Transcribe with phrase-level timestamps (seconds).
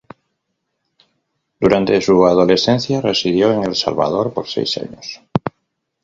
[1.59, 5.21] Durante su adolescencia residió en El Salvador por seis años.